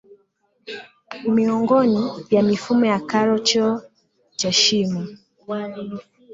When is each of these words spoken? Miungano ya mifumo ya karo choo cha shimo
Miungano 1.33 2.21
ya 2.29 2.41
mifumo 2.47 2.85
ya 2.85 2.99
karo 3.09 3.35
choo 3.47 3.81
cha 4.39 4.51
shimo 4.59 5.03